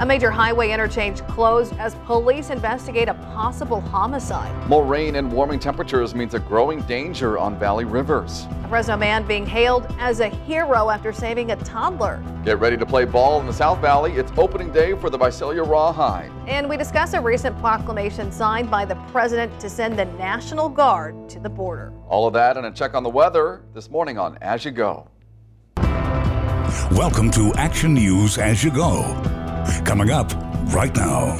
A 0.00 0.06
major 0.06 0.30
highway 0.30 0.70
interchange 0.70 1.20
closed 1.26 1.74
as 1.78 1.94
police 2.06 2.48
investigate 2.48 3.06
a 3.06 3.12
possible 3.34 3.82
homicide. 3.82 4.66
More 4.66 4.82
rain 4.82 5.16
and 5.16 5.30
warming 5.30 5.58
temperatures 5.58 6.14
means 6.14 6.32
a 6.32 6.38
growing 6.38 6.80
danger 6.84 7.36
on 7.36 7.58
valley 7.58 7.84
rivers. 7.84 8.46
A 8.64 8.68
Fresno 8.68 8.96
man 8.96 9.26
being 9.26 9.44
hailed 9.44 9.86
as 9.98 10.20
a 10.20 10.28
hero 10.30 10.88
after 10.88 11.12
saving 11.12 11.50
a 11.50 11.56
toddler. 11.56 12.24
Get 12.46 12.58
ready 12.58 12.78
to 12.78 12.86
play 12.86 13.04
ball 13.04 13.42
in 13.42 13.46
the 13.46 13.52
South 13.52 13.78
Valley. 13.80 14.12
It's 14.12 14.32
opening 14.38 14.72
day 14.72 14.94
for 14.96 15.10
the 15.10 15.18
Visalia 15.18 15.62
Rawhide. 15.62 16.32
And 16.46 16.66
we 16.66 16.78
discuss 16.78 17.12
a 17.12 17.20
recent 17.20 17.58
proclamation 17.60 18.32
signed 18.32 18.70
by 18.70 18.86
the 18.86 18.94
president 19.12 19.60
to 19.60 19.68
send 19.68 19.98
the 19.98 20.06
National 20.06 20.70
Guard 20.70 21.28
to 21.28 21.38
the 21.38 21.50
border. 21.50 21.92
All 22.08 22.26
of 22.26 22.32
that 22.32 22.56
and 22.56 22.64
a 22.64 22.70
check 22.70 22.94
on 22.94 23.02
the 23.02 23.10
weather 23.10 23.64
this 23.74 23.90
morning 23.90 24.16
on 24.16 24.38
As 24.40 24.64
You 24.64 24.70
Go. 24.70 25.08
Welcome 26.92 27.30
to 27.32 27.52
Action 27.56 27.92
News 27.92 28.38
As 28.38 28.64
You 28.64 28.70
Go. 28.70 29.39
Coming 29.84 30.10
up 30.10 30.32
right 30.72 30.94
now. 30.94 31.36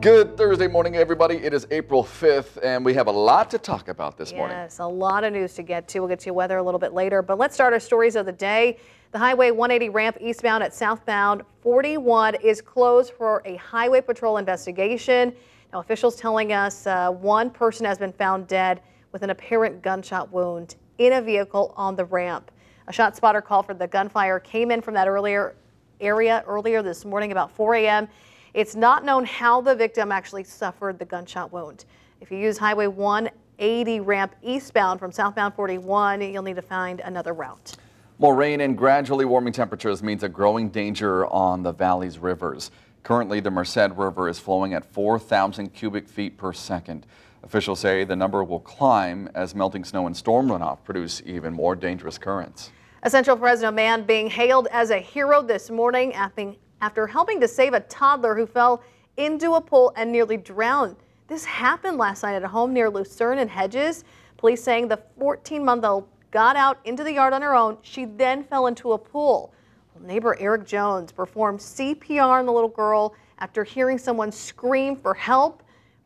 Good 0.00 0.36
Thursday 0.36 0.66
morning, 0.66 0.96
everybody. 0.96 1.36
It 1.36 1.52
is 1.52 1.66
April 1.70 2.04
5th, 2.04 2.58
and 2.62 2.84
we 2.84 2.94
have 2.94 3.06
a 3.06 3.10
lot 3.12 3.50
to 3.50 3.58
talk 3.58 3.88
about 3.88 4.16
this 4.16 4.32
morning. 4.32 4.56
Yes, 4.56 4.78
a 4.78 4.86
lot 4.86 5.24
of 5.24 5.32
news 5.32 5.54
to 5.54 5.62
get 5.62 5.88
to. 5.88 6.00
We'll 6.00 6.08
get 6.08 6.20
to 6.20 6.30
weather 6.30 6.58
a 6.58 6.62
little 6.62 6.78
bit 6.78 6.94
later, 6.94 7.22
but 7.22 7.38
let's 7.38 7.54
start 7.54 7.72
our 7.72 7.80
stories 7.80 8.16
of 8.16 8.24
the 8.24 8.32
day. 8.32 8.78
The 9.12 9.18
Highway 9.18 9.50
180 9.50 9.90
ramp 9.90 10.16
eastbound 10.20 10.62
at 10.62 10.72
southbound 10.72 11.42
41 11.62 12.36
is 12.36 12.62
closed 12.62 13.12
for 13.12 13.42
a 13.44 13.56
highway 13.56 14.00
patrol 14.00 14.36
investigation. 14.36 15.34
Now, 15.72 15.80
officials 15.80 16.16
telling 16.16 16.52
us 16.52 16.86
uh, 16.86 17.10
one 17.10 17.50
person 17.50 17.84
has 17.84 17.98
been 17.98 18.12
found 18.12 18.46
dead 18.46 18.80
with 19.12 19.22
an 19.22 19.30
apparent 19.30 19.82
gunshot 19.82 20.30
wound 20.32 20.76
in 20.98 21.14
a 21.14 21.22
vehicle 21.22 21.74
on 21.76 21.96
the 21.96 22.04
ramp. 22.04 22.50
A 22.86 22.92
shot 22.92 23.16
spotter 23.16 23.40
call 23.40 23.62
for 23.62 23.74
the 23.74 23.86
gunfire 23.86 24.38
came 24.40 24.70
in 24.70 24.80
from 24.80 24.94
that 24.94 25.08
earlier 25.08 25.56
area 26.00 26.44
earlier 26.46 26.82
this 26.82 27.04
morning 27.04 27.32
about 27.32 27.50
4 27.50 27.74
a.m. 27.76 28.08
It's 28.54 28.74
not 28.74 29.04
known 29.04 29.24
how 29.24 29.60
the 29.60 29.74
victim 29.74 30.10
actually 30.10 30.44
suffered 30.44 30.98
the 30.98 31.04
gunshot 31.04 31.52
wound. 31.52 31.84
If 32.20 32.30
you 32.30 32.38
use 32.38 32.58
Highway 32.58 32.86
180 32.86 34.00
ramp 34.00 34.34
eastbound 34.42 34.98
from 34.98 35.12
southbound 35.12 35.54
41, 35.54 36.20
you'll 36.20 36.42
need 36.42 36.56
to 36.56 36.62
find 36.62 37.00
another 37.00 37.32
route. 37.32 37.74
More 38.18 38.34
rain 38.34 38.60
and 38.60 38.76
gradually 38.76 39.24
warming 39.24 39.52
temperatures 39.52 40.02
means 40.02 40.22
a 40.22 40.28
growing 40.28 40.68
danger 40.68 41.26
on 41.26 41.62
the 41.62 41.72
valley's 41.72 42.18
rivers. 42.18 42.70
Currently, 43.02 43.40
the 43.40 43.50
Merced 43.50 43.96
River 43.96 44.28
is 44.28 44.38
flowing 44.38 44.74
at 44.74 44.84
4,000 44.84 45.72
cubic 45.72 46.06
feet 46.06 46.36
per 46.36 46.52
second. 46.52 47.06
Officials 47.42 47.80
say 47.80 48.04
the 48.04 48.16
number 48.16 48.44
will 48.44 48.60
climb 48.60 49.30
as 49.34 49.54
melting 49.54 49.84
snow 49.84 50.06
and 50.06 50.14
storm 50.14 50.48
runoff 50.48 50.84
produce 50.84 51.22
even 51.24 51.54
more 51.54 51.74
dangerous 51.74 52.18
currents. 52.18 52.70
A 53.02 53.08
Central 53.08 53.38
Fresno 53.38 53.70
man 53.70 54.02
being 54.02 54.28
hailed 54.28 54.68
as 54.70 54.90
a 54.90 54.98
hero 54.98 55.40
this 55.40 55.70
morning 55.70 56.12
after 56.12 57.06
helping 57.06 57.40
to 57.40 57.48
save 57.48 57.72
a 57.72 57.80
toddler 57.80 58.34
who 58.36 58.44
fell 58.44 58.82
into 59.16 59.54
a 59.54 59.60
pool 59.60 59.94
and 59.96 60.12
nearly 60.12 60.36
drowned. 60.36 60.96
This 61.26 61.46
happened 61.46 61.96
last 61.96 62.22
night 62.22 62.34
at 62.34 62.42
a 62.42 62.48
home 62.48 62.74
near 62.74 62.90
Lucerne 62.90 63.38
and 63.38 63.48
Hedges. 63.48 64.04
Police 64.36 64.62
saying 64.62 64.88
the 64.88 65.00
14 65.18 65.64
month 65.64 65.82
old 65.82 66.08
got 66.30 66.56
out 66.56 66.78
into 66.84 67.02
the 67.02 67.14
yard 67.14 67.32
on 67.32 67.40
her 67.40 67.54
own. 67.54 67.78
She 67.80 68.04
then 68.04 68.44
fell 68.44 68.66
into 68.66 68.92
a 68.92 68.98
pool. 68.98 69.54
Well, 69.94 70.04
neighbor 70.06 70.36
Eric 70.38 70.66
Jones 70.66 71.10
performed 71.10 71.60
CPR 71.60 72.40
on 72.40 72.44
the 72.44 72.52
little 72.52 72.68
girl 72.68 73.14
after 73.38 73.64
hearing 73.64 73.96
someone 73.96 74.30
scream 74.30 74.94
for 74.94 75.14
help. 75.14 75.62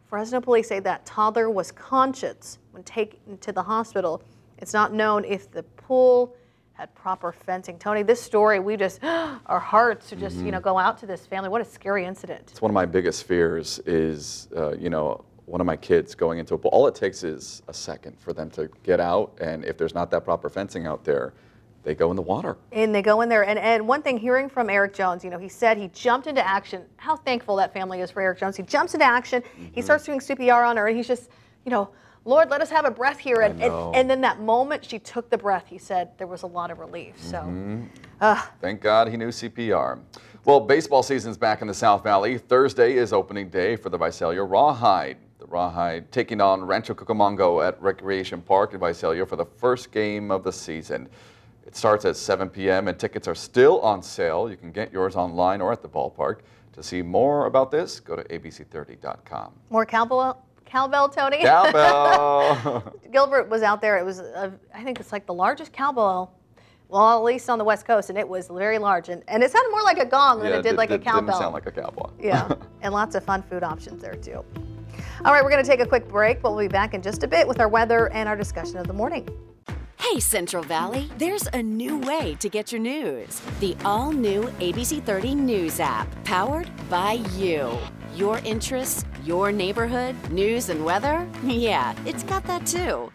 Fresno 0.06 0.40
police 0.40 0.68
say 0.68 0.78
that 0.78 1.04
toddler 1.04 1.50
was 1.50 1.72
conscious 1.72 2.58
when 2.70 2.84
taken 2.84 3.36
to 3.38 3.50
the 3.50 3.64
hospital. 3.64 4.22
It's 4.58 4.72
not 4.72 4.92
known 4.92 5.24
if 5.24 5.50
the 5.50 5.64
pool 5.64 6.36
had 6.74 6.92
proper 6.94 7.32
fencing. 7.32 7.78
Tony, 7.78 8.02
this 8.02 8.20
story, 8.20 8.58
we 8.58 8.76
just, 8.76 9.02
our 9.04 9.60
hearts 9.60 10.12
are 10.12 10.16
just, 10.16 10.36
mm-hmm. 10.36 10.46
you 10.46 10.52
know, 10.52 10.60
go 10.60 10.78
out 10.78 10.98
to 10.98 11.06
this 11.06 11.24
family. 11.24 11.48
What 11.48 11.60
a 11.60 11.64
scary 11.64 12.04
incident. 12.04 12.48
It's 12.50 12.60
one 12.60 12.70
of 12.70 12.74
my 12.74 12.84
biggest 12.84 13.24
fears 13.24 13.78
is, 13.86 14.48
uh, 14.56 14.76
you 14.76 14.90
know, 14.90 15.24
one 15.46 15.60
of 15.60 15.66
my 15.66 15.76
kids 15.76 16.14
going 16.14 16.38
into 16.38 16.54
a 16.54 16.58
pool. 16.58 16.70
All 16.72 16.86
it 16.88 16.94
takes 16.94 17.22
is 17.22 17.62
a 17.68 17.74
second 17.74 18.18
for 18.18 18.32
them 18.32 18.50
to 18.50 18.68
get 18.82 18.98
out, 18.98 19.38
and 19.40 19.64
if 19.64 19.76
there's 19.76 19.94
not 19.94 20.10
that 20.10 20.24
proper 20.24 20.48
fencing 20.48 20.86
out 20.86 21.04
there, 21.04 21.34
they 21.84 21.94
go 21.94 22.10
in 22.10 22.16
the 22.16 22.22
water. 22.22 22.56
And 22.72 22.94
they 22.94 23.02
go 23.02 23.20
in 23.20 23.28
there. 23.28 23.44
And, 23.44 23.58
and 23.58 23.86
one 23.86 24.00
thing, 24.00 24.16
hearing 24.16 24.48
from 24.48 24.70
Eric 24.70 24.94
Jones, 24.94 25.22
you 25.22 25.28
know, 25.28 25.38
he 25.38 25.50
said 25.50 25.76
he 25.76 25.88
jumped 25.88 26.26
into 26.26 26.44
action. 26.44 26.82
How 26.96 27.14
thankful 27.14 27.56
that 27.56 27.74
family 27.74 28.00
is 28.00 28.10
for 28.10 28.22
Eric 28.22 28.38
Jones. 28.38 28.56
He 28.56 28.62
jumps 28.62 28.94
into 28.94 29.04
action. 29.04 29.42
Mm-hmm. 29.42 29.66
He 29.74 29.82
starts 29.82 30.04
doing 30.04 30.18
CPR 30.18 30.66
on 30.66 30.78
her, 30.78 30.88
and 30.88 30.96
he's 30.96 31.06
just, 31.06 31.28
you 31.66 31.70
know, 31.70 31.90
Lord, 32.24 32.48
let 32.48 32.60
us 32.60 32.70
have 32.70 32.84
a 32.84 32.90
breath 32.90 33.18
here. 33.18 33.42
And, 33.42 33.62
and, 33.62 33.94
and, 33.94 34.08
then 34.08 34.20
that 34.22 34.40
moment 34.40 34.84
she 34.84 34.98
took 34.98 35.28
the 35.28 35.36
breath, 35.36 35.66
he 35.66 35.78
said 35.78 36.16
there 36.16 36.26
was 36.26 36.42
a 36.42 36.46
lot 36.46 36.70
of 36.70 36.78
relief. 36.78 37.14
So, 37.18 37.38
mm-hmm. 37.38 37.84
uh, 38.20 38.42
thank 38.60 38.80
God 38.80 39.08
he 39.08 39.16
knew 39.16 39.28
CPR. 39.28 40.00
Well, 40.44 40.60
baseball 40.60 41.02
season's 41.02 41.36
back 41.36 41.60
in 41.60 41.68
the 41.68 41.74
South 41.74 42.02
Valley. 42.02 42.38
Thursday 42.38 42.96
is 42.96 43.12
opening 43.12 43.48
day 43.48 43.76
for 43.76 43.90
the 43.90 43.98
Visalia 43.98 44.42
Rawhide. 44.42 45.18
The 45.38 45.46
Rawhide 45.46 46.10
taking 46.12 46.40
on 46.40 46.64
Rancho 46.64 46.94
Cucamonga 46.94 47.66
at 47.66 47.80
Recreation 47.82 48.40
Park 48.40 48.72
in 48.72 48.80
Visalia 48.80 49.26
for 49.26 49.36
the 49.36 49.44
first 49.44 49.90
game 49.90 50.30
of 50.30 50.44
the 50.44 50.52
season. 50.52 51.08
It 51.66 51.76
starts 51.76 52.04
at 52.04 52.16
7 52.16 52.48
p.m. 52.50 52.88
and 52.88 52.98
tickets 52.98 53.26
are 53.26 53.34
still 53.34 53.80
on 53.80 54.02
sale. 54.02 54.50
You 54.50 54.56
can 54.56 54.70
get 54.70 54.92
yours 54.92 55.16
online 55.16 55.60
or 55.60 55.72
at 55.72 55.82
the 55.82 55.88
ballpark. 55.88 56.40
To 56.74 56.82
see 56.82 57.02
more 57.02 57.46
about 57.46 57.70
this, 57.70 58.00
go 58.00 58.16
to 58.16 58.24
abc30.com. 58.24 59.52
More 59.70 59.86
cowboy 59.86 60.32
cowbell, 60.64 61.08
Tony. 61.08 61.42
Cowbell. 61.42 62.94
Gilbert 63.12 63.48
was 63.48 63.62
out 63.62 63.80
there. 63.80 63.98
It 63.98 64.04
was, 64.04 64.18
a, 64.20 64.52
I 64.74 64.82
think 64.82 65.00
it's 65.00 65.12
like 65.12 65.26
the 65.26 65.34
largest 65.34 65.72
cowbell, 65.72 66.32
well, 66.88 67.18
at 67.18 67.24
least 67.24 67.48
on 67.48 67.58
the 67.58 67.64
West 67.64 67.86
Coast, 67.86 68.10
and 68.10 68.18
it 68.18 68.28
was 68.28 68.48
very 68.48 68.78
large. 68.78 69.08
And, 69.08 69.22
and 69.28 69.42
it 69.42 69.50
sounded 69.50 69.70
more 69.70 69.82
like 69.82 69.98
a 69.98 70.06
gong 70.06 70.40
than 70.40 70.52
it 70.52 70.62
did, 70.62 70.76
like 70.76 70.90
a 70.90 70.98
cowbell. 70.98 71.20
It 71.20 71.26
didn't 71.26 71.38
sound 71.38 71.54
like 71.54 71.66
a 71.66 71.72
cowbell. 71.72 72.12
yeah, 72.20 72.54
and 72.82 72.92
lots 72.92 73.14
of 73.14 73.24
fun 73.24 73.42
food 73.42 73.62
options 73.62 74.02
there, 74.02 74.14
too. 74.14 74.44
All 75.24 75.32
right, 75.32 75.42
we're 75.42 75.50
going 75.50 75.62
to 75.62 75.68
take 75.68 75.80
a 75.80 75.86
quick 75.86 76.08
break, 76.08 76.42
but 76.42 76.50
we'll 76.52 76.64
be 76.64 76.68
back 76.68 76.94
in 76.94 77.02
just 77.02 77.22
a 77.22 77.28
bit 77.28 77.48
with 77.48 77.60
our 77.60 77.68
weather 77.68 78.12
and 78.12 78.28
our 78.28 78.36
discussion 78.36 78.76
of 78.76 78.86
the 78.86 78.92
morning. 78.92 79.28
Hey, 79.98 80.20
Central 80.20 80.62
Valley, 80.62 81.10
there's 81.16 81.46
a 81.54 81.62
new 81.62 81.98
way 81.98 82.36
to 82.40 82.48
get 82.50 82.70
your 82.70 82.80
news. 82.80 83.40
The 83.60 83.74
all 83.84 84.12
new 84.12 84.42
ABC 84.60 85.02
30 85.02 85.34
News 85.34 85.80
app, 85.80 86.06
powered 86.24 86.68
by 86.90 87.24
you. 87.36 87.78
Your 88.14 88.38
interests, 88.44 89.04
your 89.24 89.50
neighborhood, 89.50 90.14
news 90.30 90.68
and 90.68 90.84
weather? 90.84 91.28
Yeah, 91.42 91.96
it's 92.06 92.22
got 92.22 92.44
that 92.44 92.64
too. 92.64 93.10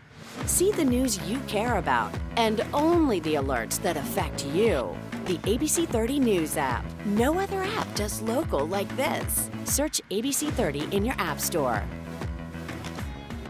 See 0.45 0.73
the 0.73 0.83
news 0.83 1.17
you 1.21 1.39
care 1.47 1.77
about 1.77 2.13
and 2.35 2.65
only 2.73 3.21
the 3.21 3.35
alerts 3.35 3.81
that 3.81 3.95
affect 3.95 4.45
you. 4.47 4.93
The 5.25 5.37
ABC 5.37 5.87
30 5.87 6.19
News 6.19 6.57
app. 6.57 6.83
No 7.05 7.39
other 7.39 7.63
app 7.63 7.93
does 7.95 8.21
local 8.23 8.67
like 8.67 8.93
this. 8.97 9.49
Search 9.63 10.01
ABC 10.11 10.51
30 10.51 10.93
in 10.93 11.05
your 11.05 11.15
App 11.17 11.39
Store. 11.39 11.81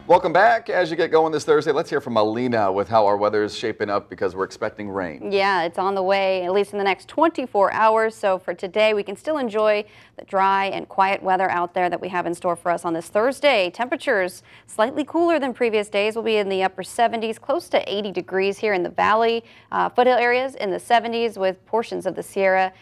Welcome 0.10 0.34
back. 0.34 0.72
As 0.72 0.90
you 0.90 0.98
get 0.98 1.12
going 1.12 1.32
this 1.32 1.44
Thursday, 1.44 1.72
let's 1.72 1.88
hear 1.88 2.02
from 2.02 2.18
Alina 2.18 2.72
with 2.72 2.90
how 2.90 3.06
our 3.06 3.16
weather 3.16 3.44
is 3.44 3.56
shaping 3.56 3.92
up 3.92 4.10
because 4.10 4.36
we're 4.36 4.44
expecting 4.44 4.90
rain. 4.90 5.32
Yeah, 5.32 5.66
it's 5.66 5.78
on 5.78 5.94
the 5.94 6.02
way, 6.02 6.46
at 6.46 6.52
least 6.52 6.72
in 6.72 6.80
the 6.80 6.84
next 6.84 7.08
24 7.10 7.72
hours. 7.72 8.16
So 8.16 8.40
for 8.40 8.56
today, 8.56 8.96
we 8.96 9.04
can 9.04 9.16
still 9.16 9.38
enjoy 9.38 9.86
the 10.18 10.26
dry 10.26 10.66
and 10.66 10.90
quiet 10.90 11.22
weather 11.22 11.48
out 11.52 11.76
there 11.76 11.92
that 11.92 12.02
we 12.02 12.10
have 12.10 12.26
in 12.26 12.34
store 12.34 12.56
for 12.56 12.72
us 12.72 12.86
on 12.86 12.94
this 12.94 13.08
Thursday. 13.08 13.70
Temperatures 13.70 14.42
slightly 14.66 15.04
cooler 15.04 15.38
than 15.40 15.54
previous 15.54 15.90
days. 15.90 16.16
will 16.16 16.24
be 16.24 16.38
in 16.38 16.50
the 16.50 16.64
upper 16.64 16.82
70s, 16.82 17.40
close 17.40 17.70
to 17.70 17.80
80 17.88 18.12
degrees 18.12 18.58
here 18.58 18.74
in 18.74 18.82
the 18.82 18.90
valley. 18.90 19.44
Uh, 19.72 19.90
foothill 19.90 20.18
areas 20.18 20.56
in 20.56 20.72
the 20.72 20.80
70s 20.80 21.38
with 21.38 21.64
portions 21.68 22.08
of 22.08 22.16
the 22.16 22.24
Sierra 22.24 22.74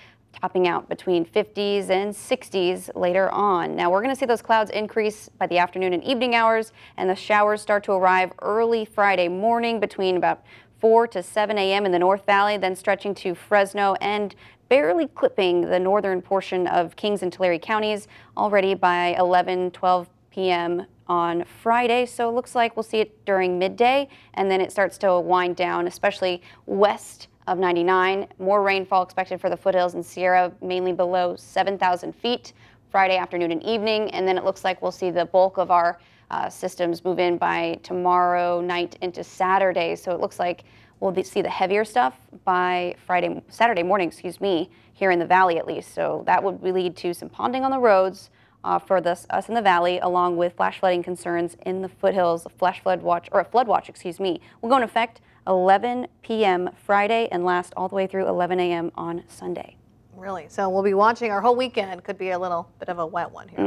topping 0.41 0.67
out 0.67 0.87
between 0.87 1.25
50s 1.25 1.89
and 1.89 2.13
60s 2.13 2.89
later 2.95 3.29
on. 3.31 3.75
Now 3.75 3.89
we're 3.89 4.01
going 4.01 4.13
to 4.13 4.19
see 4.19 4.25
those 4.25 4.41
clouds 4.41 4.69
increase 4.71 5.29
by 5.29 5.47
the 5.47 5.57
afternoon 5.57 5.93
and 5.93 6.03
evening 6.03 6.35
hours, 6.35 6.73
and 6.97 7.09
the 7.09 7.15
showers 7.15 7.61
start 7.61 7.83
to 7.85 7.93
arrive 7.93 8.31
early 8.41 8.85
Friday 8.85 9.27
morning 9.27 9.79
between 9.79 10.17
about 10.17 10.43
4 10.79 11.07
to 11.07 11.23
7 11.23 11.57
a.m. 11.57 11.85
in 11.85 11.91
the 11.91 11.99
North 11.99 12.25
Valley, 12.25 12.57
then 12.57 12.75
stretching 12.75 13.15
to 13.15 13.33
Fresno 13.33 13.95
and 13.95 14.35
barely 14.69 15.07
clipping 15.07 15.61
the 15.61 15.79
northern 15.79 16.21
portion 16.21 16.67
of 16.67 16.95
Kings 16.95 17.23
and 17.23 17.33
Tulare 17.33 17.57
counties 17.57 18.07
already 18.35 18.73
by 18.75 19.15
11, 19.17 19.71
12 19.71 20.09
p.m. 20.29 20.85
on 21.07 21.45
Friday. 21.45 22.05
So 22.05 22.29
it 22.29 22.33
looks 22.33 22.53
like 22.53 22.75
we'll 22.75 22.83
see 22.83 22.99
it 22.99 23.25
during 23.25 23.57
midday, 23.57 24.07
and 24.35 24.51
then 24.51 24.61
it 24.61 24.71
starts 24.71 24.99
to 24.99 25.19
wind 25.19 25.55
down, 25.55 25.87
especially 25.87 26.43
west 26.67 27.27
of 27.47 27.57
99. 27.57 28.27
More 28.39 28.61
rainfall 28.61 29.03
expected 29.03 29.41
for 29.41 29.49
the 29.49 29.57
foothills 29.57 29.93
and 29.95 30.05
Sierra, 30.05 30.51
mainly 30.61 30.93
below 30.93 31.35
7,000 31.35 32.13
feet 32.13 32.53
Friday 32.91 33.17
afternoon 33.17 33.51
and 33.51 33.63
evening. 33.63 34.11
And 34.11 34.27
then 34.27 34.37
it 34.37 34.43
looks 34.43 34.63
like 34.63 34.81
we'll 34.81 34.91
see 34.91 35.09
the 35.09 35.25
bulk 35.25 35.57
of 35.57 35.71
our 35.71 35.99
uh, 36.29 36.49
systems 36.49 37.03
move 37.03 37.19
in 37.19 37.37
by 37.37 37.79
tomorrow 37.83 38.59
night 38.59 38.97
into 39.01 39.23
Saturday. 39.23 39.95
So 39.95 40.11
it 40.11 40.19
looks 40.19 40.39
like 40.39 40.65
we'll 40.99 41.15
see 41.23 41.41
the 41.41 41.49
heavier 41.49 41.85
stuff 41.85 42.15
by 42.43 42.95
Friday, 43.05 43.41
Saturday 43.47 43.83
morning, 43.83 44.09
excuse 44.09 44.41
me, 44.41 44.69
here 44.93 45.11
in 45.11 45.19
the 45.19 45.25
valley 45.25 45.57
at 45.57 45.65
least. 45.65 45.93
So 45.93 46.23
that 46.25 46.43
would 46.43 46.61
lead 46.61 46.97
to 46.97 47.13
some 47.13 47.29
ponding 47.29 47.61
on 47.61 47.71
the 47.71 47.79
roads. 47.79 48.29
Uh, 48.67 48.77
for 48.77 48.99
this, 48.99 49.25
us 49.29 49.47
in 49.47 49.55
the 49.55 49.61
valley, 49.61 49.97
along 49.99 50.35
with 50.35 50.57
flash 50.57 50.81
flooding 50.81 51.01
concerns 51.01 51.55
in 51.65 51.81
the 51.81 51.87
foothills, 51.87 52.45
a 52.45 52.49
flash 52.49 52.81
flood 52.81 53.01
watch, 53.01 53.29
or 53.31 53.39
a 53.39 53.45
flood 53.45 53.65
watch, 53.65 53.87
excuse 53.87 54.19
me, 54.19 54.41
will 54.61 54.67
go 54.67 54.75
in 54.75 54.83
effect 54.83 55.21
11 55.47 56.05
p.m. 56.21 56.69
Friday 56.75 57.29
and 57.31 57.45
last 57.45 57.71
all 57.77 57.87
the 57.87 57.95
way 57.95 58.05
through 58.05 58.27
11 58.27 58.59
a.m. 58.59 58.91
on 58.95 59.23
Sunday. 59.29 59.77
Really? 60.17 60.47
So 60.49 60.67
we'll 60.67 60.83
be 60.83 60.93
watching 60.93 61.31
our 61.31 61.39
whole 61.39 61.55
weekend. 61.55 62.03
Could 62.03 62.17
be 62.17 62.31
a 62.31 62.37
little 62.39 62.69
bit 62.77 62.89
of 62.89 62.99
a 62.99 63.05
wet 63.05 63.31
one 63.31 63.47
here. 63.47 63.61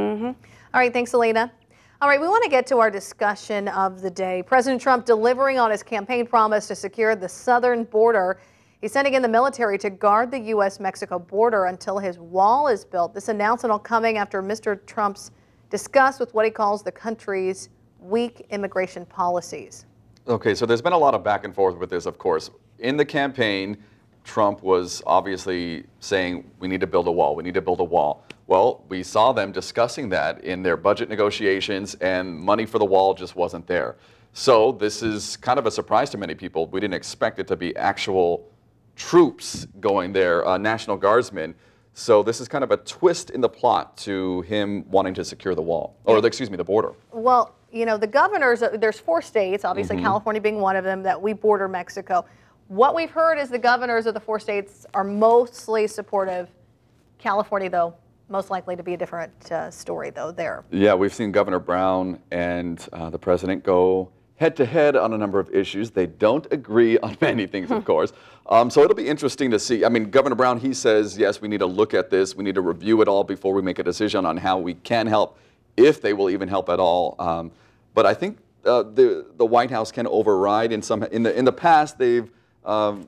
All 0.71 0.79
right, 0.79 0.93
thanks, 0.93 1.15
Elena. 1.15 1.51
All 1.99 2.07
right, 2.07 2.21
we 2.21 2.27
want 2.27 2.43
to 2.43 2.49
get 2.51 2.67
to 2.67 2.77
our 2.77 2.91
discussion 2.91 3.69
of 3.69 4.01
the 4.01 4.11
day. 4.11 4.43
President 4.45 4.79
Trump 4.79 5.07
delivering 5.07 5.57
on 5.57 5.71
his 5.71 5.81
campaign 5.81 6.27
promise 6.27 6.67
to 6.67 6.75
secure 6.75 7.15
the 7.15 7.27
southern 7.27 7.85
border. 7.85 8.39
He's 8.81 8.91
sending 8.91 9.13
in 9.13 9.21
the 9.21 9.27
military 9.27 9.77
to 9.77 9.91
guard 9.91 10.31
the 10.31 10.39
U.S. 10.39 10.79
Mexico 10.79 11.19
border 11.19 11.65
until 11.65 11.99
his 11.99 12.17
wall 12.17 12.67
is 12.67 12.83
built. 12.83 13.13
This 13.13 13.27
announcement 13.27 13.71
all 13.71 13.77
coming 13.77 14.17
after 14.17 14.41
Mr. 14.41 14.83
Trump's 14.87 15.29
discuss 15.69 16.19
with 16.19 16.33
what 16.33 16.45
he 16.45 16.51
calls 16.51 16.81
the 16.81 16.91
country's 16.91 17.69
weak 17.99 18.47
immigration 18.49 19.05
policies. 19.05 19.85
Okay, 20.27 20.55
so 20.55 20.65
there's 20.65 20.81
been 20.81 20.93
a 20.93 20.97
lot 20.97 21.13
of 21.13 21.23
back 21.23 21.45
and 21.45 21.53
forth 21.53 21.77
with 21.77 21.91
this, 21.91 22.07
of 22.07 22.17
course. 22.17 22.49
In 22.79 22.97
the 22.97 23.05
campaign, 23.05 23.77
Trump 24.23 24.63
was 24.63 25.03
obviously 25.05 25.85
saying 25.99 26.49
we 26.59 26.67
need 26.67 26.81
to 26.81 26.87
build 26.87 27.07
a 27.07 27.11
wall, 27.11 27.35
we 27.35 27.43
need 27.43 27.53
to 27.53 27.61
build 27.61 27.81
a 27.81 27.83
wall. 27.83 28.25
Well, 28.47 28.83
we 28.89 29.03
saw 29.03 29.31
them 29.31 29.51
discussing 29.51 30.09
that 30.09 30.43
in 30.43 30.63
their 30.63 30.75
budget 30.75 31.07
negotiations, 31.07 31.93
and 32.01 32.35
money 32.35 32.65
for 32.65 32.79
the 32.79 32.85
wall 32.85 33.13
just 33.13 33.35
wasn't 33.35 33.67
there. 33.67 33.97
So 34.33 34.71
this 34.71 35.03
is 35.03 35.37
kind 35.37 35.59
of 35.59 35.67
a 35.67 35.71
surprise 35.71 36.09
to 36.11 36.17
many 36.17 36.33
people. 36.33 36.65
We 36.65 36.79
didn't 36.79 36.95
expect 36.95 37.37
it 37.37 37.47
to 37.47 37.55
be 37.55 37.75
actual 37.75 38.50
troops 38.95 39.67
going 39.79 40.13
there, 40.13 40.47
uh, 40.47 40.57
National 40.57 40.97
Guardsmen. 40.97 41.55
So 41.93 42.23
this 42.23 42.39
is 42.39 42.47
kind 42.47 42.63
of 42.63 42.71
a 42.71 42.77
twist 42.77 43.31
in 43.31 43.41
the 43.41 43.49
plot 43.49 43.97
to 43.97 44.41
him 44.41 44.89
wanting 44.89 45.13
to 45.15 45.25
secure 45.25 45.55
the 45.55 45.61
wall, 45.61 45.97
or 46.05 46.21
the, 46.21 46.27
excuse 46.27 46.49
me, 46.49 46.57
the 46.57 46.63
border. 46.63 46.93
Well, 47.11 47.53
you 47.71 47.85
know, 47.85 47.97
the 47.97 48.07
governors, 48.07 48.63
uh, 48.63 48.77
there's 48.77 48.99
four 48.99 49.21
states, 49.21 49.65
obviously 49.65 49.97
California 49.97 50.41
being 50.41 50.59
one 50.59 50.75
of 50.75 50.83
them, 50.83 51.03
that 51.03 51.21
we 51.21 51.33
border 51.33 51.67
Mexico. 51.67 52.25
What 52.67 52.95
we've 52.95 53.11
heard 53.11 53.37
is 53.37 53.49
the 53.49 53.59
governors 53.59 54.05
of 54.05 54.13
the 54.13 54.19
four 54.19 54.39
states 54.39 54.85
are 54.93 55.03
mostly 55.03 55.87
supportive. 55.87 56.49
California, 57.17 57.69
though, 57.69 57.93
most 58.29 58.49
likely 58.49 58.77
to 58.77 58.83
be 58.83 58.93
a 58.93 58.97
different 58.97 59.51
uh, 59.51 59.69
story, 59.69 60.09
though, 60.09 60.31
there. 60.31 60.63
Yeah, 60.71 60.93
we've 60.93 61.13
seen 61.13 61.31
Governor 61.31 61.59
Brown 61.59 62.19
and 62.31 62.85
uh, 62.93 63.09
the 63.09 63.19
president 63.19 63.63
go 63.63 64.09
head 64.41 64.55
to 64.55 64.65
head 64.65 64.95
on 64.95 65.13
a 65.13 65.17
number 65.19 65.39
of 65.39 65.53
issues. 65.53 65.91
They 65.91 66.07
don't 66.07 66.47
agree 66.51 66.97
on 66.97 67.15
many 67.21 67.45
things, 67.45 67.69
of 67.69 67.85
course. 67.85 68.11
Um, 68.47 68.71
so 68.71 68.81
it'll 68.81 68.95
be 68.95 69.07
interesting 69.07 69.51
to 69.51 69.59
see. 69.59 69.85
I 69.85 69.89
mean, 69.89 70.09
Governor 70.09 70.35
Brown, 70.35 70.59
he 70.59 70.73
says, 70.73 71.15
yes, 71.15 71.39
we 71.39 71.47
need 71.47 71.59
to 71.59 71.67
look 71.67 71.93
at 71.93 72.09
this. 72.09 72.35
We 72.35 72.43
need 72.43 72.55
to 72.55 72.61
review 72.61 73.01
it 73.03 73.07
all 73.07 73.23
before 73.23 73.53
we 73.53 73.61
make 73.61 73.77
a 73.77 73.83
decision 73.83 74.25
on 74.25 74.37
how 74.37 74.57
we 74.57 74.73
can 74.73 75.05
help, 75.05 75.37
if 75.77 76.01
they 76.01 76.13
will 76.13 76.27
even 76.31 76.47
help 76.49 76.69
at 76.69 76.79
all. 76.79 77.15
Um, 77.19 77.51
but 77.93 78.07
I 78.07 78.15
think 78.15 78.39
uh, 78.65 78.81
the 78.81 79.27
the 79.37 79.45
White 79.45 79.69
House 79.69 79.91
can 79.91 80.07
override 80.07 80.71
in 80.71 80.81
some 80.81 81.03
in 81.03 81.21
the 81.23 81.37
in 81.37 81.45
the 81.45 81.53
past 81.53 81.97
they've. 81.97 82.29
Um, 82.65 83.07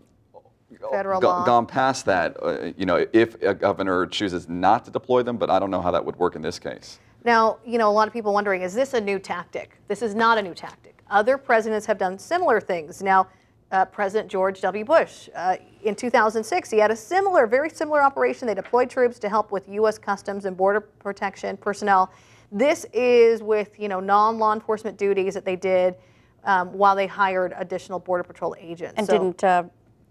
Federal 0.91 1.21
go- 1.21 1.27
law. 1.29 1.45
gone 1.45 1.65
past 1.65 2.05
that, 2.05 2.35
uh, 2.41 2.71
you 2.75 2.85
know, 2.85 3.05
if 3.13 3.41
a 3.41 3.53
governor 3.53 4.05
chooses 4.07 4.49
not 4.49 4.83
to 4.85 4.91
deploy 4.91 5.23
them, 5.23 5.37
but 5.37 5.49
I 5.49 5.57
don't 5.59 5.71
know 5.71 5.81
how 5.81 5.91
that 5.91 6.03
would 6.03 6.17
work 6.17 6.35
in 6.35 6.41
this 6.41 6.59
case. 6.59 6.99
Now, 7.23 7.59
you 7.63 7.77
know, 7.77 7.89
a 7.89 7.95
lot 7.99 8.07
of 8.07 8.13
people 8.13 8.33
wondering, 8.33 8.63
is 8.63 8.73
this 8.73 8.93
a 8.93 8.99
new 8.99 9.17
tactic? 9.17 9.77
This 9.87 10.01
is 10.01 10.13
not 10.13 10.37
a 10.37 10.41
new 10.41 10.53
tactic. 10.53 10.92
Other 11.13 11.37
presidents 11.37 11.85
have 11.85 11.99
done 11.99 12.17
similar 12.17 12.59
things. 12.59 13.03
Now, 13.03 13.27
uh, 13.71 13.85
President 13.85 14.29
George 14.31 14.61
W. 14.61 14.83
Bush, 14.83 15.29
uh, 15.35 15.57
in 15.83 15.95
2006, 15.95 16.71
he 16.71 16.79
had 16.79 16.89
a 16.89 16.95
similar, 16.95 17.45
very 17.45 17.69
similar 17.69 18.01
operation. 18.01 18.47
They 18.47 18.55
deployed 18.55 18.89
troops 18.89 19.19
to 19.19 19.29
help 19.29 19.51
with 19.51 19.69
U.S. 19.69 19.99
Customs 19.99 20.45
and 20.45 20.57
Border 20.57 20.81
Protection 20.81 21.55
personnel. 21.55 22.11
This 22.51 22.87
is 22.93 23.43
with, 23.43 23.79
you 23.79 23.89
know, 23.89 23.99
non-law 23.99 24.53
enforcement 24.53 24.97
duties 24.97 25.35
that 25.35 25.45
they 25.45 25.55
did 25.55 25.95
um, 26.45 26.73
while 26.73 26.95
they 26.95 27.07
hired 27.07 27.53
additional 27.57 27.99
Border 27.99 28.23
Patrol 28.23 28.55
agents. 28.59 28.95
And 28.97 29.05
So- 29.05 29.13
didn't 29.13 29.43
uh, 29.43 29.63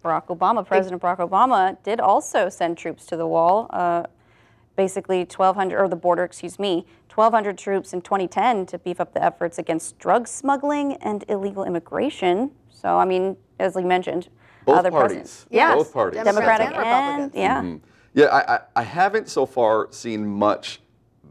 Barack 0.04 0.26
Obama, 0.26 0.64
President 0.64 1.02
Barack 1.02 1.18
Obama, 1.18 1.76
did 1.82 1.98
also 2.00 2.48
send 2.48 2.78
troops 2.78 3.06
to 3.06 3.16
the 3.16 3.26
wall. 3.26 3.68
Basically, 4.76 5.18
1,200, 5.20 5.78
or 5.78 5.88
the 5.88 5.96
border, 5.96 6.24
excuse 6.24 6.58
me, 6.58 6.86
1,200 7.14 7.58
troops 7.58 7.92
in 7.92 8.00
2010 8.00 8.64
to 8.66 8.78
beef 8.78 9.00
up 9.00 9.12
the 9.12 9.22
efforts 9.22 9.58
against 9.58 9.98
drug 9.98 10.26
smuggling 10.26 10.94
and 10.94 11.24
illegal 11.28 11.64
immigration. 11.64 12.50
So, 12.70 12.96
I 12.98 13.04
mean, 13.04 13.36
as 13.58 13.74
we 13.76 13.84
mentioned, 13.84 14.28
Both 14.64 14.78
other 14.78 14.90
parties. 14.90 15.08
presidents. 15.16 15.46
Yes, 15.50 15.74
Both 15.74 15.92
parties. 15.92 16.24
Democratic 16.24 16.68
and 16.68 16.76
and, 16.76 17.32
Republicans. 17.34 17.82
yeah. 18.14 18.22
Yeah, 18.24 18.26
I, 18.26 18.54
I, 18.54 18.60
I 18.76 18.82
haven't 18.82 19.28
so 19.28 19.44
far 19.46 19.88
seen 19.90 20.26
much 20.26 20.80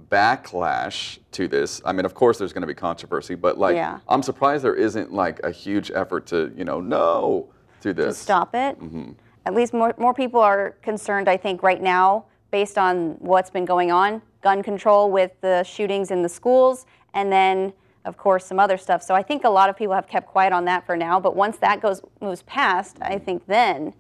backlash 0.10 1.18
to 1.32 1.48
this. 1.48 1.82
I 1.86 1.94
mean, 1.94 2.06
of 2.06 2.14
course, 2.14 2.38
there's 2.38 2.54
going 2.54 2.62
to 2.62 2.68
be 2.68 2.74
controversy, 2.76 3.36
but 3.36 3.58
like, 3.58 3.76
Yeah. 3.76 4.00
I'm 4.08 4.22
surprised 4.22 4.64
there 4.64 4.76
isn't 4.76 5.12
like 5.14 5.40
a 5.44 5.52
huge 5.52 5.92
effort 5.96 6.28
to, 6.28 6.52
you 6.56 6.64
know, 6.66 6.80
no 6.80 7.50
to 7.82 7.90
to 7.90 7.94
this. 7.94 8.18
stop 8.18 8.54
it. 8.54 8.80
Mm-hmm. 8.80 9.12
At 9.46 9.56
least 9.56 9.74
more, 9.74 9.96
more 9.98 10.14
people 10.14 10.40
are 10.40 10.72
concerned, 10.84 11.28
I 11.28 11.38
think, 11.38 11.64
right 11.64 11.82
now, 11.82 12.26
based 12.52 12.78
on 12.78 13.16
what's 13.20 13.50
been 13.50 13.66
going 13.66 13.92
on 13.92 14.22
gun 14.42 14.64
control 14.64 15.12
with 15.12 15.32
the 15.42 15.64
shootings 15.64 16.10
in 16.12 16.22
the 16.24 16.30
schools, 16.30 16.86
and 17.14 17.32
then, 17.32 17.72
of 18.06 18.18
course, 18.18 18.46
some 18.46 18.60
other 18.60 18.78
stuff. 18.78 19.04
So 19.04 19.14
I 19.14 19.22
think 19.22 19.44
a 19.44 19.50
lot 19.50 19.70
of 19.70 19.78
people 19.78 19.94
have 19.94 20.08
kept 20.08 20.28
quiet 20.28 20.52
on 20.52 20.66
that 20.66 20.86
for 20.86 20.98
now. 20.98 21.20
But 21.20 21.36
once 21.36 21.58
that 21.58 21.80
goes 21.82 22.02
moves 22.22 22.42
past, 22.44 22.98
I 23.02 23.20
think 23.20 23.46
then 23.46 23.94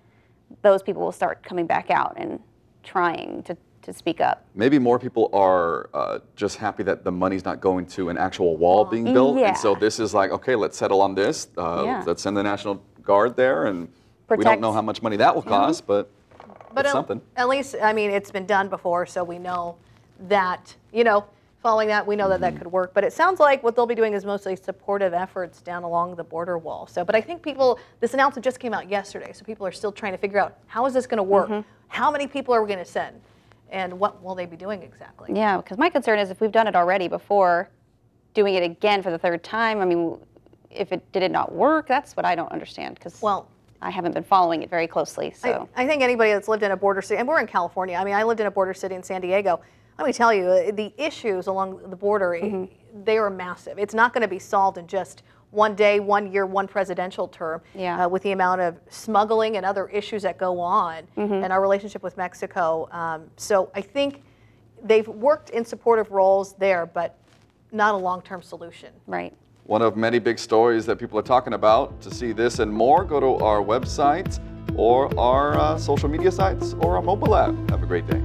those 0.63 0.81
people 0.81 1.01
will 1.03 1.11
start 1.11 1.43
coming 1.43 1.67
back 1.67 1.91
out 1.91 2.15
and 2.17 2.39
trying 2.83 3.43
to, 3.43 3.55
to 3.83 3.93
speak 3.93 4.19
up. 4.19 4.43
Maybe 4.55 4.79
more 4.79 4.97
people 4.97 5.29
are 5.31 5.89
uh, 5.93 6.19
just 6.35 6.57
happy 6.57 6.81
that 6.83 7.03
the 7.03 7.11
money's 7.11 7.45
not 7.45 7.61
going 7.61 7.85
to 7.87 8.09
an 8.09 8.17
actual 8.17 8.57
wall 8.57 8.83
being 8.83 9.05
built, 9.13 9.37
and 9.49 9.57
so 9.57 9.75
this 9.75 9.99
is 9.99 10.13
like, 10.13 10.31
okay, 10.31 10.55
let's 10.55 10.75
settle 10.75 11.01
on 11.01 11.13
this. 11.13 11.49
Uh, 11.55 11.83
Yeah. 11.85 12.03
Let's 12.05 12.23
send 12.23 12.35
the 12.35 12.43
National 12.43 12.83
Guard 13.03 13.35
there, 13.35 13.65
and 13.67 13.87
we 14.39 14.43
don't 14.43 14.61
know 14.61 14.73
how 14.73 14.81
much 14.81 15.03
money 15.03 15.17
that 15.17 15.35
will 15.35 15.41
cost, 15.43 15.85
but, 15.85 16.09
But 16.73 16.85
it's 16.85 16.89
at, 16.89 16.97
something. 16.97 17.21
at 17.35 17.47
least, 17.49 17.75
I 17.81 17.93
mean, 17.93 18.11
it's 18.11 18.31
been 18.31 18.45
done 18.45 18.69
before, 18.69 19.05
so 19.05 19.23
we 19.23 19.39
know 19.39 19.77
that, 20.27 20.75
you 20.91 21.03
know, 21.03 21.25
following 21.61 21.87
that, 21.89 22.05
we 22.05 22.15
know 22.15 22.27
that 22.29 22.41
Mm-hmm. 22.41 22.55
that 22.55 22.57
could 22.57 22.71
work. 22.71 22.93
But 22.93 23.03
it 23.03 23.13
sounds 23.13 23.39
like 23.39 23.61
what 23.63 23.75
they'll 23.75 23.85
be 23.85 23.95
doing 23.95 24.13
is 24.13 24.25
mostly 24.25 24.55
supportive 24.55 25.13
efforts 25.13 25.61
down 25.61 25.83
along 25.83 26.15
the 26.15 26.23
border 26.23 26.57
wall. 26.57 26.87
So, 26.87 27.03
but 27.05 27.15
I 27.15 27.21
think 27.21 27.41
people, 27.43 27.79
this 27.99 28.13
announcement 28.13 28.43
just 28.43 28.59
came 28.59 28.73
out 28.73 28.89
yesterday, 28.89 29.31
so 29.33 29.43
people 29.45 29.65
are 29.67 29.71
still 29.71 29.91
trying 29.91 30.13
to 30.13 30.17
figure 30.17 30.39
out 30.39 30.57
how 30.67 30.85
is 30.85 30.93
this 30.93 31.05
going 31.05 31.17
to 31.17 31.23
work? 31.23 31.49
Mm-hmm. 31.49 31.67
How 31.87 32.09
many 32.11 32.27
people 32.27 32.53
are 32.53 32.61
we 32.63 32.67
going 32.67 32.83
to 32.83 32.91
send? 32.91 33.21
And 33.69 33.99
what 33.99 34.21
will 34.21 34.35
they 34.35 34.45
be 34.45 34.57
doing 34.57 34.81
exactly? 34.81 35.31
Yeah, 35.33 35.57
because 35.57 35.77
my 35.77 35.89
concern 35.89 36.19
is 36.19 36.29
if 36.29 36.41
we've 36.41 36.51
done 36.51 36.67
it 36.67 36.75
already 36.75 37.07
before, 37.07 37.69
doing 38.33 38.55
it 38.55 38.63
again 38.63 39.01
for 39.01 39.11
the 39.11 39.17
third 39.17 39.43
time. 39.43 39.79
I 39.79 39.85
mean, 39.85 40.17
if 40.69 40.91
it 40.91 41.09
did 41.11 41.23
it 41.23 41.31
not 41.31 41.51
work, 41.53 41.87
that's 41.87 42.15
what 42.17 42.25
I 42.25 42.35
don't 42.35 42.51
understand. 42.51 42.95
Because 42.95 43.21
Well, 43.21 43.47
I 43.81 43.89
haven't 43.89 44.13
been 44.13 44.23
following 44.23 44.61
it 44.61 44.69
very 44.69 44.87
closely. 44.87 45.31
So 45.35 45.67
I, 45.75 45.83
I 45.83 45.87
think 45.87 46.01
anybody 46.03 46.31
that's 46.31 46.47
lived 46.47 46.63
in 46.63 46.71
a 46.71 46.77
border 46.77 47.01
city, 47.01 47.19
and 47.19 47.27
we're 47.27 47.39
in 47.39 47.47
California. 47.47 47.95
I 47.95 48.03
mean, 48.03 48.13
I 48.13 48.23
lived 48.23 48.39
in 48.39 48.47
a 48.47 48.51
border 48.51 48.73
city 48.73 48.95
in 48.95 49.03
San 49.03 49.21
Diego. 49.21 49.59
Let 49.97 50.05
me 50.07 50.13
tell 50.13 50.33
you, 50.33 50.45
uh, 50.45 50.71
the 50.71 50.93
issues 50.97 51.47
along 51.47 51.89
the 51.89 51.95
border, 51.95 52.35
eh, 52.35 52.41
Mm-hmm. 52.41 53.03
they 53.03 53.17
are 53.17 53.29
massive. 53.29 53.77
It's 53.79 53.93
not 53.93 54.13
going 54.13 54.21
to 54.21 54.27
be 54.27 54.39
solved 54.39 54.77
in 54.77 54.87
just 54.87 55.23
one 55.51 55.75
day, 55.75 55.99
one 55.99 56.31
year, 56.31 56.45
one 56.45 56.67
presidential 56.67 57.27
term. 57.27 57.61
Yeah. 57.75 58.05
Uh, 58.05 58.09
with 58.09 58.23
the 58.23 58.31
amount 58.31 58.61
of 58.61 58.77
smuggling 58.89 59.57
and 59.57 59.65
other 59.65 59.87
issues 59.89 60.21
that 60.23 60.37
go 60.37 60.59
on, 60.59 61.03
Mm-hmm. 61.17 61.33
and 61.43 61.51
our 61.51 61.61
relationship 61.61 62.03
with 62.03 62.17
Mexico. 62.17 62.87
Um, 62.91 63.29
so 63.37 63.69
I 63.75 63.81
think 63.81 64.21
they've 64.83 65.07
worked 65.07 65.49
in 65.49 65.65
supportive 65.65 66.11
roles 66.11 66.53
there, 66.53 66.85
but 66.85 67.17
not 67.71 67.93
a 67.95 67.97
long-term 67.97 68.41
solution. 68.43 68.89
right. 69.07 69.33
One 69.71 69.81
of 69.81 69.95
many 69.95 70.19
big 70.19 70.37
stories 70.37 70.85
that 70.87 70.99
people 70.99 71.17
are 71.17 71.21
talking 71.21 71.53
about. 71.53 72.01
To 72.01 72.13
see 72.13 72.33
this 72.33 72.59
and 72.59 72.69
more, 72.69 73.05
go 73.05 73.21
to 73.21 73.41
our 73.41 73.63
website 73.63 74.37
or 74.75 75.17
our 75.17 75.57
uh, 75.57 75.77
social 75.77 76.09
media 76.09 76.29
sites 76.29 76.73
or 76.81 76.97
our 76.97 77.01
mobile 77.01 77.33
app. 77.37 77.55
Have 77.69 77.81
a 77.81 77.85
great 77.85 78.05
day. 78.05 78.21